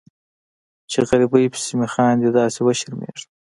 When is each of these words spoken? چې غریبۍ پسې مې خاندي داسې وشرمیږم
چې 0.89 0.99
غریبۍ 1.09 1.45
پسې 1.51 1.73
مې 1.79 1.87
خاندي 1.93 2.29
داسې 2.37 2.59
وشرمیږم 2.63 3.27